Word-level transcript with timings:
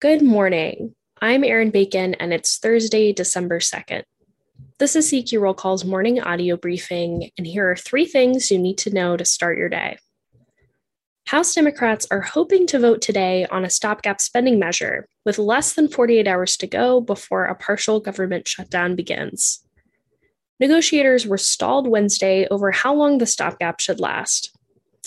Good 0.00 0.22
morning. 0.22 0.94
I'm 1.20 1.42
Erin 1.42 1.70
Bacon, 1.70 2.14
and 2.14 2.32
it's 2.32 2.58
Thursday, 2.58 3.12
December 3.12 3.58
2nd. 3.58 4.04
This 4.78 4.94
is 4.94 5.10
CQ 5.10 5.40
Roll 5.40 5.54
Call's 5.54 5.84
morning 5.84 6.20
audio 6.20 6.56
briefing, 6.56 7.30
and 7.36 7.44
here 7.44 7.68
are 7.68 7.74
three 7.74 8.04
things 8.04 8.48
you 8.48 8.60
need 8.60 8.78
to 8.78 8.94
know 8.94 9.16
to 9.16 9.24
start 9.24 9.58
your 9.58 9.68
day. 9.68 9.98
House 11.26 11.52
Democrats 11.52 12.06
are 12.12 12.20
hoping 12.20 12.64
to 12.68 12.78
vote 12.78 13.02
today 13.02 13.44
on 13.46 13.64
a 13.64 13.70
stopgap 13.70 14.20
spending 14.20 14.60
measure, 14.60 15.08
with 15.24 15.36
less 15.36 15.72
than 15.72 15.88
48 15.88 16.28
hours 16.28 16.56
to 16.58 16.68
go 16.68 17.00
before 17.00 17.46
a 17.46 17.56
partial 17.56 17.98
government 17.98 18.46
shutdown 18.46 18.94
begins. 18.94 19.64
Negotiators 20.60 21.26
were 21.26 21.38
stalled 21.38 21.88
Wednesday 21.88 22.46
over 22.52 22.70
how 22.70 22.94
long 22.94 23.18
the 23.18 23.26
stopgap 23.26 23.80
should 23.80 23.98
last. 23.98 24.56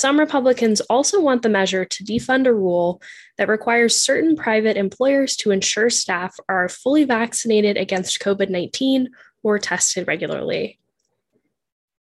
Some 0.02 0.20
Republicans 0.20 0.81
also 0.81 1.21
want 1.21 1.43
the 1.43 1.49
measure 1.49 1.86
to 1.86 2.04
defund 2.04 2.47
a 2.47 2.54
rule 2.55 3.00
that 3.38 3.47
requires 3.47 3.95
certain 4.01 4.36
private 4.36 4.75
employers 4.75 5.36
to 5.36 5.51
ensure 5.51 5.91
staff 5.91 6.36
are 6.50 6.68
fully 6.69 7.04
vaccinated 7.04 7.78
against 7.78 8.19
COVID 8.19 8.50
19 8.50 9.09
or 9.43 9.59
tested 9.59 10.07
regularly. 10.07 10.79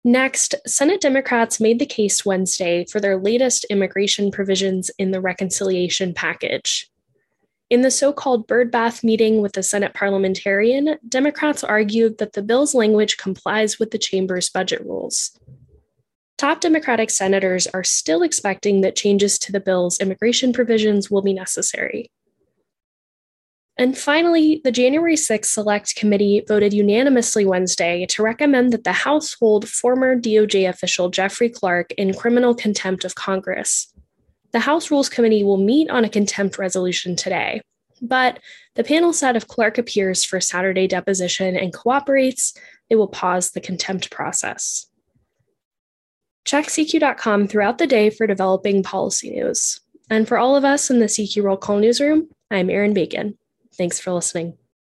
Next, 0.05 0.55
Senate 0.67 1.03
Democrats 1.03 1.61
made 1.61 1.79
the 1.79 1.85
case 1.85 2.25
Wednesday 2.25 2.87
for 2.87 2.99
their 2.99 3.19
latest 3.19 3.67
immigration 3.69 4.31
provisions 4.31 4.91
in 4.99 5.11
the 5.11 5.21
reconciliation 5.21 6.15
package. 6.15 6.91
In 7.69 7.83
the 7.83 7.91
so 7.91 8.11
called 8.11 8.49
birdbath 8.49 9.05
meeting 9.05 9.43
with 9.43 9.53
the 9.53 9.63
Senate 9.63 9.93
parliamentarian, 9.93 10.97
Democrats 11.07 11.63
argued 11.63 12.17
that 12.17 12.33
the 12.33 12.43
bill's 12.43 12.75
language 12.75 13.19
complies 13.19 13.79
with 13.79 13.91
the 13.91 13.99
chamber's 13.99 14.49
budget 14.49 14.81
rules. 14.87 15.39
Top 16.43 16.61
Democratic 16.61 17.09
senators 17.09 17.69
are 17.69 17.85
still 17.85 18.25
expecting 18.25 18.81
that 18.81 18.97
changes 18.97 19.39
to 19.39 19.53
the 19.53 19.61
bill's 19.61 20.01
immigration 20.01 20.53
provisions 20.53 21.09
will 21.09 21.23
be 21.23 21.33
necessary. 21.33 22.11
And 23.79 23.97
finally, 23.97 24.61
the 24.65 24.73
January 24.73 25.15
6th 25.15 25.45
Select 25.45 25.95
Committee 25.95 26.43
voted 26.49 26.73
unanimously 26.73 27.47
Wednesday 27.47 28.07
to 28.07 28.25
recommend 28.25 28.73
that 28.73 28.83
the 28.83 28.91
House 28.91 29.37
hold 29.39 29.69
former 29.69 30.19
DOJ 30.19 30.69
official 30.69 31.11
Jeffrey 31.11 31.49
Clark 31.49 31.93
in 31.93 32.13
criminal 32.13 32.57
contempt 32.57 33.05
of 33.05 33.15
Congress. 33.15 33.95
The 34.51 34.59
House 34.59 34.91
Rules 34.91 35.09
Committee 35.09 35.45
will 35.45 35.59
meet 35.59 35.91
on 35.91 36.05
a 36.05 36.09
contempt 36.09 36.59
resolution 36.59 37.15
today, 37.15 37.61
but 38.01 38.41
the 38.75 38.83
panel 38.83 39.13
said 39.13 39.37
if 39.37 39.47
Clark 39.47 39.79
appears 39.79 40.25
for 40.25 40.41
Saturday 40.41 40.89
deposition 40.89 41.57
and 41.57 41.73
cooperates, 41.73 42.53
they 42.91 42.97
will 42.97 43.07
pause 43.07 43.53
the 43.53 43.61
contempt 43.61 44.11
process. 44.11 44.89
Check 46.53 46.67
CQ.com 46.67 47.49
throughout 47.49 47.79
the 47.79 47.87
day 47.87 48.11
for 48.11 48.27
developing 48.27 48.83
policy 48.83 49.31
news. 49.31 49.81
And 50.11 50.29
for 50.29 50.37
all 50.37 50.55
of 50.55 50.67
us 50.67 50.91
in 50.91 50.99
the 50.99 51.07
CQ 51.07 51.45
Roll 51.45 51.57
Call 51.57 51.79
newsroom, 51.79 52.29
I'm 52.51 52.69
Erin 52.69 52.93
Bacon. 52.93 53.39
Thanks 53.79 53.99
for 53.99 54.13
listening. 54.13 54.59